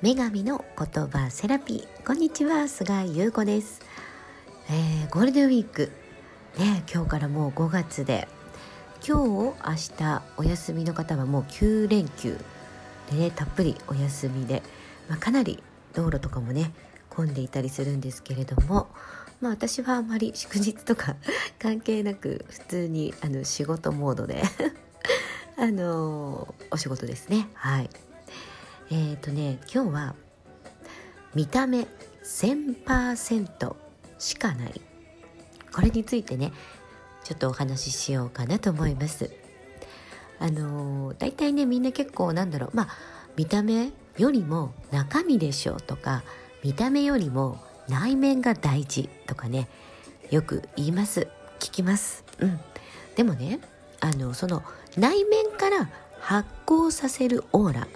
[0.00, 2.06] 女神の言葉セラピー。
[2.06, 3.80] こんにちは菅井優子です、
[4.70, 5.90] えー、ゴールデンウィーク。
[6.56, 8.28] ね今日からもう5月で。
[9.04, 9.54] 今日明
[9.96, 12.38] 日お休みの方はもう9連休。
[13.10, 14.62] でねたっぷりお休みで、
[15.08, 15.60] まあ、かなり
[15.94, 16.70] 道路とかもね
[17.10, 18.86] 混んでいたりするんですけれども。
[19.40, 21.16] まあ私はあまり祝日とか
[21.58, 24.44] 関係なく普通にあの仕事モードで。
[25.58, 27.48] あのお仕事ですね。
[27.54, 27.90] はい。
[28.90, 30.14] えっ、ー、とね今日は
[31.34, 31.86] 見た目
[32.24, 33.76] 1000%
[34.18, 34.80] しかない。
[35.72, 36.52] これについてね
[37.24, 39.30] ちょっとお話ししようかなと思います。
[40.40, 42.70] あの大体ねみんな結構なんだろう。
[42.74, 42.88] まあ
[43.36, 46.22] 見た目よりも中身でしょうとか
[46.64, 49.68] 見た目よりも内面が大事とかね
[50.30, 51.28] よく言います。
[51.60, 52.24] 聞きます。
[52.40, 52.58] うん。
[53.16, 53.60] でもね
[54.00, 54.62] あのその
[54.96, 57.88] 内面から発光させるオーラ。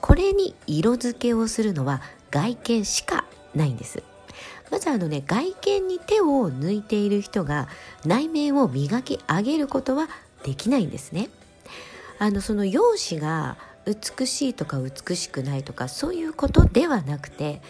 [0.00, 4.02] これに色付けをするのは外見しかないんです。
[4.70, 7.68] まずあのね外見に手を抜いている人が
[8.04, 10.08] 内面を磨き上げることは
[10.44, 11.30] できないんですね。
[12.18, 17.62] あのその容姿が美しいとか美しくないとかそういうことではなくて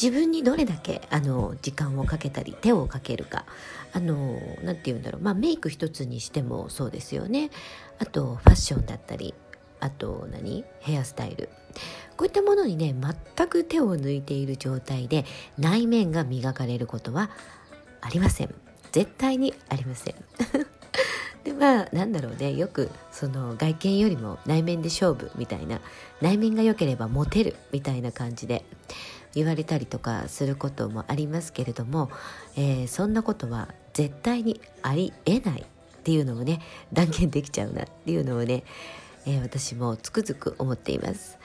[0.00, 3.44] 自分にどれだけあの時間をかけたり手をかけるか。
[3.92, 5.22] あの何て言うんだろう。
[5.22, 7.50] まあメイク一つにしてもそうですよね。
[7.98, 9.34] あとファッションだったり
[9.80, 10.64] あと何？
[10.80, 11.50] ヘアスタイル。
[12.16, 12.94] こういったものにね
[13.36, 15.24] 全く手を抜いている状態で
[15.58, 17.30] 内面が磨かれることは
[18.00, 18.54] ありません。
[18.92, 20.14] 絶対にありません。
[21.44, 22.54] でまあなんだろうね。
[22.54, 25.80] よくその外見よりも内面で勝負みたいな
[26.20, 28.64] 内面が良ければモテるみたいな感じで
[29.34, 32.10] 言われたりとかすることもありますけれども、
[32.56, 35.64] えー、そんなことは絶対にありえないっ
[36.02, 36.60] ていうのをね
[36.92, 38.64] 断言できちゃうなっていうのをね
[39.26, 41.38] えー、私もつくづく思っています。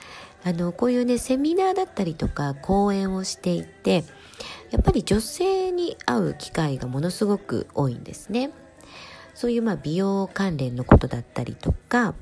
[0.44, 4.04] あのこういうねセミナーだったりとか講演をしていて
[4.70, 8.50] やっぱり女性に会う機会がものすごく多いんですね。
[9.34, 12.14] そういうまあ美容関連のことだったりとか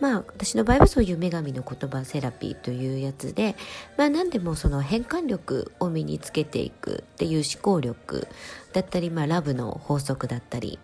[0.00, 3.56] まあ私の場合はそういう女神の言葉セラピーというやつで
[3.96, 8.26] まあ何でもその変換力を身につけていくっていう思考力
[8.72, 10.78] だったりまあラブの法則だったり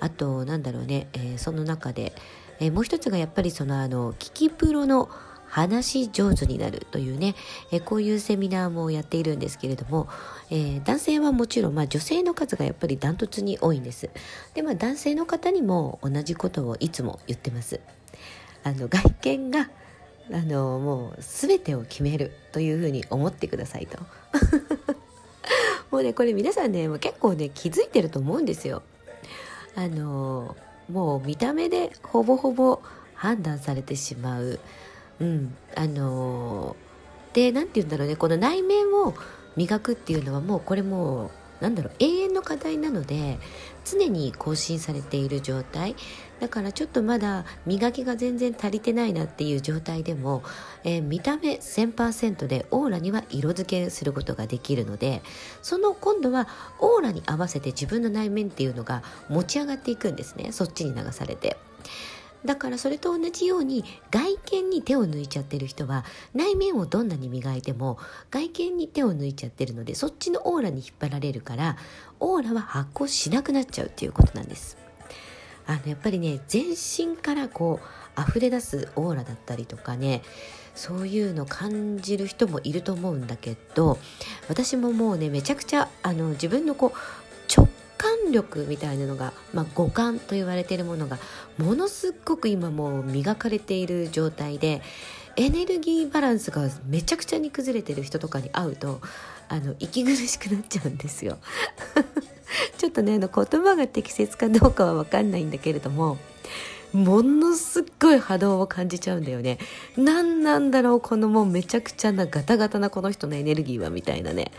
[0.00, 2.12] あとなんだろうね、えー、その中で
[2.60, 5.08] えー、もう一つがやっぱりそのあの聞きプロの
[5.48, 7.34] 話上手になるというね、
[7.70, 10.08] え、こういうセミナーもやっているんですけれども、
[10.50, 14.10] えー、男性はもちろん、まあ、女性の数がやっぱりダントツに多いんです。
[14.54, 17.80] で、まあ、男性の方にも同じことをいつも言ってます。
[18.64, 19.70] あの外見が
[20.32, 23.98] あのもう全てを決めるというふうに思ってくださいと。
[25.92, 28.82] もうねこれ皆さんね結構ね気づいてると思うんですよ。
[29.76, 30.56] あの
[30.90, 32.80] もう見た目でほぼほぼ
[33.14, 34.60] 判断されてしまう。
[35.20, 39.14] うん、あのー、で何て言うんだろうねこの内面を
[39.56, 41.30] 磨くっていうのはもうこれもう
[41.60, 43.38] なんだろう永遠の課題なので
[43.84, 45.94] 常に更新されている状態
[46.40, 50.42] だからちょっとまだ磨きが全然足りてないなっていう状態でも、
[50.84, 55.22] えー、見た目1000%でオーラには色付けすることができるので
[55.62, 61.56] その今度はオーラに合わせて自分の内面っていうのが持ち上がっていくんですねそっちに流されて。
[62.44, 66.04] だからそれと同じように外見に手を抜いちゃってる人は
[66.34, 67.98] 内面をどんなに磨いても
[68.30, 71.76] 外見に手を抜いちゃってるのでそっちのオーラに引っ張られるから
[72.20, 74.76] オーラは発光しなくなっちゃうっていうことなんです。
[75.66, 77.80] あのやっぱりね全身からこ
[78.16, 80.22] う溢れ出すオーラだったりとかね
[80.74, 83.98] そういうの感じる人もいると思うんだけど
[84.48, 87.68] 私ももうねめちゃくちゃあの自分のこう直
[88.26, 91.18] 感力みたいなのが、まあ、五感と言われているものが
[91.58, 94.82] ものすっごく今もう磨かれている状態で
[95.36, 99.00] エネルギーバランスがめちゃくちゃに崩れてる人とかに会うと
[99.48, 101.38] あの息苦しくなっちゃうんですよ。
[102.78, 106.18] ちょっとねあの言葉が適切かどうかは分かんないんだけれども
[106.92, 109.58] ものすっごい波動を感じちゃうんだよね
[109.96, 114.52] 何なんだろうこのもうめちゃくちゃなガタガタなこの人のエネルギーはみたいなね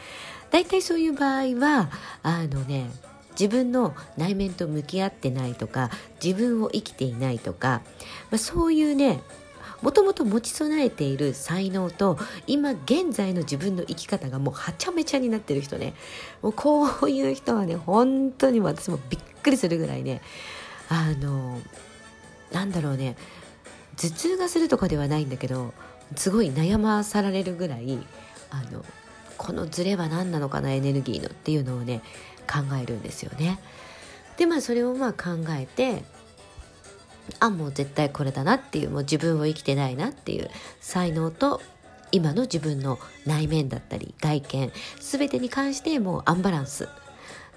[0.51, 1.89] 大体そういう場合は
[2.23, 2.89] あのね
[3.39, 5.89] 自分の内面と向き合ってないとか
[6.23, 7.81] 自分を生きていないとか、
[8.31, 9.21] まあ、そういうね
[9.81, 12.17] もともと持ち備えている才能と
[12.47, 15.93] 今現在の自分の生き方がもうはちゃめちゃになってる人ね。
[16.41, 20.21] もうこういう人はね本当に私もびっくりするぐらいね
[20.89, 21.59] あの
[22.51, 23.15] なんだろうね
[23.97, 25.73] 頭痛がするとかではないんだけど
[26.15, 27.99] すごい悩まされるぐらい
[28.49, 28.83] あの
[29.37, 32.01] このズレは何なのかなエネルギーのっていうのをね
[32.47, 33.59] 考えるんですよね。
[34.37, 36.03] でまあそれをまあ考えて
[37.39, 40.49] あもう絶対これだなっていうもう自分を生きてないなっていう
[40.79, 41.61] 才能と
[42.11, 46.87] 今の自分の内面だったり外見全てに関してもうアンバランスっ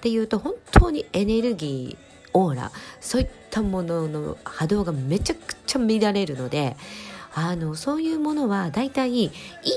[0.01, 6.77] ていうと本当にエネルギーオーラそういったものの波動がめちゃくちゃ乱れるので
[7.35, 9.31] あのそういうものは大体い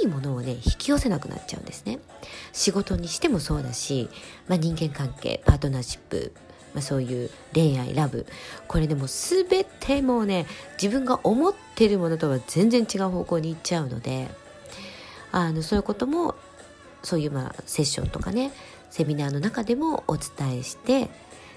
[0.04, 2.00] いものをね引き寄せなくなっちゃうんですね。
[2.52, 4.10] 仕事にしてもそうだし、
[4.48, 6.34] まあ、人間関係パートナーシップ
[6.74, 8.26] まあ、そういう恋愛ラブ
[8.68, 10.46] これでも全てもうね
[10.82, 14.28] 自分が思ってるものとは全然違う方向に行っちゃうので
[15.32, 16.36] あのそういうことも
[17.04, 18.52] そういうまあセッションとかね
[18.90, 21.10] セミナーの中でもお伝えして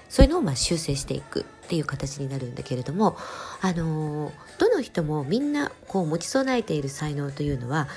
[0.09, 3.17] そういうのをまあ修正していくっていう形になるんだけれども、
[3.61, 7.87] あのどの人もみんなこう持ち備えている才能というのは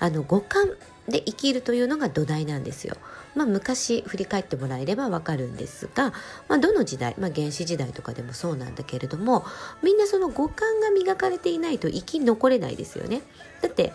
[0.00, 0.70] あの五感
[1.08, 2.96] で生きるというのが土台なんですよ。
[3.34, 6.12] まあ、昔振り返ってもらえればわかるんですが、
[6.48, 9.44] まあ、どの時代、まあ、原始時代とかでもそうなんだけれども
[9.84, 13.22] みんなその五感が磨かれていないと生き残れないですよね。
[13.62, 13.92] だって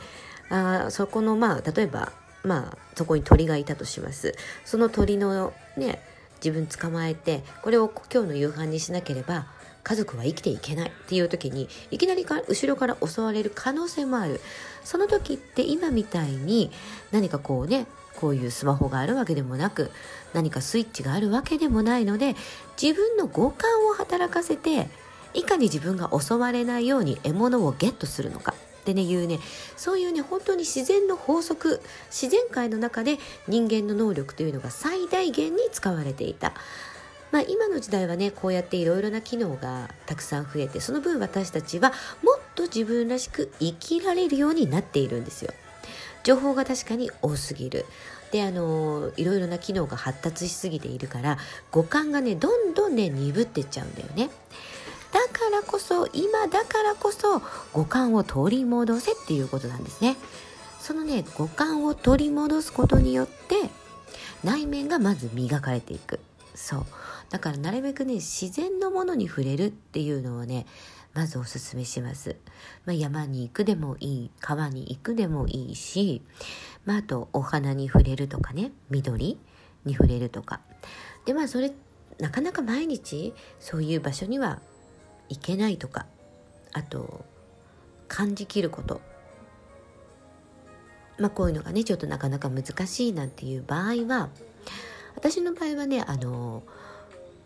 [0.50, 2.13] あそこのまあ例えば
[2.44, 4.36] まあそこに鳥がいたとします。
[4.63, 6.01] その鳥のね
[6.45, 9.47] 自分捕まえてこれを今日の夕飯にしなければ
[9.83, 14.42] 家族は生きていけないっていう時にいきなりか後ろから襲われる可能性もある。
[14.83, 16.71] その時って今みたいに
[17.12, 19.92] 何かこうねこういうスマホがあるわけでもなく
[20.33, 22.36] 何かスイッチがあるわけでもないので
[22.81, 24.88] 自分の五感を働かせて
[25.33, 28.53] いかに自分が襲われないように獲物をゲットするのか。
[28.86, 29.40] ってね言うね
[29.76, 33.18] そういうね本当に自然の法則自然界の中で
[33.48, 36.54] 人間の能力というのが最大限に使われていた。
[37.32, 41.92] まあ、今の時代はねこうやっていろいろな機能がたくさん増えてその分私たちは
[42.24, 45.52] もっと自分らしく生きられるようになっているんですよ。
[46.24, 47.86] 情報が確かに多すぎる。
[48.32, 51.38] であのいろいろな機能が発達しすぎているから
[51.72, 54.30] 五感がねどんどんね鈍ってっちゃうんだよね。
[55.15, 57.41] だからこそ今だからこそ
[57.71, 60.17] 五感を取り戻せっていうことなんですね。
[60.81, 63.56] そのね五感を取り戻すことによって
[64.44, 66.19] 内面がまず磨かれていく。
[66.53, 66.85] そう。
[67.29, 70.65] だからなるべくね自然のものに触れるっていうのをね
[71.13, 72.35] まずおすすめします、
[72.85, 76.23] まあ、山に行くでもいい川に行くでもいいし、
[76.83, 79.39] まあ、あとお花に触れるとかね緑
[79.85, 80.59] に触れるとか。
[81.23, 81.71] でまあそれ
[82.19, 84.59] なかなか毎日そういう場所には
[85.30, 86.06] いけないとか
[86.74, 87.25] あと
[88.07, 89.01] 感じきること。
[91.18, 94.30] まあこういうのがねちょっとなかなか難しいなんていう場合は
[95.16, 96.63] 私の場合はねあの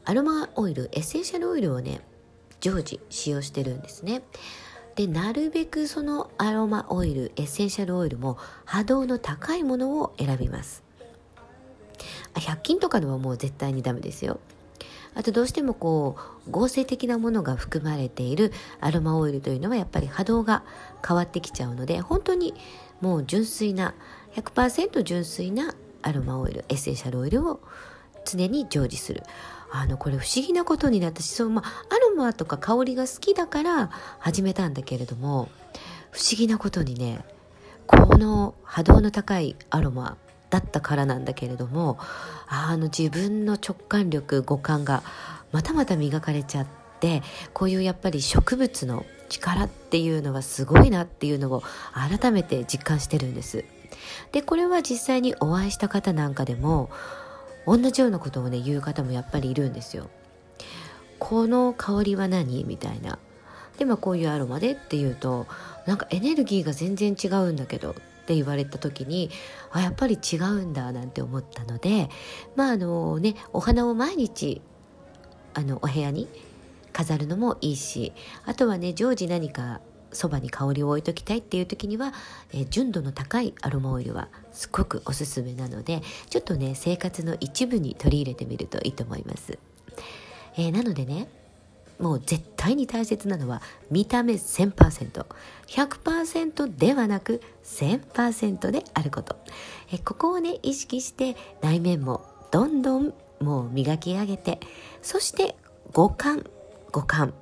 [0.05, 2.01] アロマオイルエッセンシャルオイルをね
[2.61, 4.23] 常時使用してるんですね。
[4.95, 10.83] でなるべくそのアロマオイルエッセンシャルオイルも波動の高いものを選びます。
[12.33, 14.39] 100均とかのはもう絶対にダメですよ。
[15.15, 16.15] あとどうしてもこ
[16.47, 20.63] う合成的なものが含まれているアロマオイルというのはやっぱり波動が
[21.05, 22.53] 変わってきちゃうので本当に
[23.01, 23.93] もう純粋な
[24.35, 27.59] 100%純粋なアロマオイルエッセンシャルオイルを
[28.25, 29.23] 常に常時する。
[29.71, 35.47] あのこれ不思議なことになったしそう、まあ、アロマとか香りが好きだから始めたんだけれども
[36.09, 37.23] 不思議なことにね
[37.85, 40.17] この波動の高いアロマ
[40.49, 41.97] だったからなんだけれども
[42.47, 45.03] あの自分の直感力五感が
[45.51, 46.67] またまた磨かれちゃっ
[46.99, 47.21] て
[47.53, 51.63] こういうやっぱり植物の力っていうのはすごいなっていうのを
[51.93, 53.63] 改めて実感してるんです。
[54.31, 56.89] でこれは実際にお会いした方なんかでも
[57.67, 60.09] 同じようなことをね言う方もやっぱりいるんですよ。
[61.19, 62.63] この香りは何？
[62.63, 63.19] みたいな。
[63.77, 65.47] でまあこういうアロマでっていうと
[65.85, 67.95] なんかエネルギーが全然違うんだけど
[68.29, 69.31] って言われた時に
[69.71, 72.09] あやっぱり違うんだなんて思ったので
[72.55, 74.61] まああのねお花を毎日
[75.55, 76.27] あのお部屋に
[76.93, 78.13] 飾るのもいいし
[78.45, 79.81] あとはね常時何か
[80.11, 82.13] そばに香りを置いときたいっていう時には、
[82.51, 89.57] え純度の高いアロマオイルはすごくおすすめなのでちょっとね生活の一部に取り入れてみるといいと思います。
[90.55, 91.27] えー、なのでね
[91.99, 99.35] もう絶対に大切なのは見た目 1000%100% ではなく1000%であること。
[99.91, 104.61] えここをね意識して内面もどんどんもう磨き上げて
[105.01, 105.57] そして
[105.93, 106.45] 五感
[106.91, 107.33] 五感。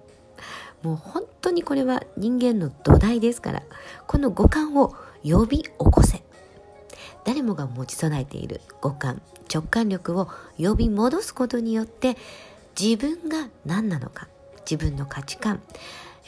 [0.81, 3.63] もう本当にこれは人間の土台ですから
[4.05, 6.23] この五感を呼び起こせ。
[7.25, 9.21] 誰もが持ち備えている五感
[9.53, 12.17] 直感力を呼び戻すことによって
[12.79, 14.27] 自分が何なのか。
[14.69, 15.61] 自分の価値観。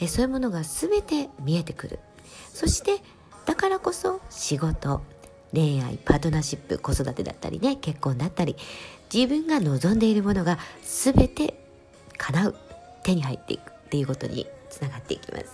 [0.00, 1.98] えそういうものが全て見えてくる。
[2.52, 3.02] そして
[3.46, 5.02] だからこそ仕事
[5.52, 8.56] 恋愛パートナーシップ子育てだったりね結婚だったり
[9.12, 11.62] 自分が望んでいるものが全て
[12.16, 12.54] 叶う。
[13.02, 13.70] 手に入っていく。
[13.70, 15.46] っていうことにつながっていきます、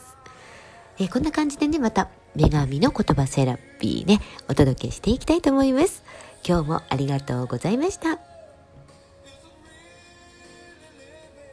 [0.99, 6.05] えこんな感じでねまた女神の言葉セラピーね、お届けしていきたいと思います。
[6.47, 8.26] 今日もありがとうございました。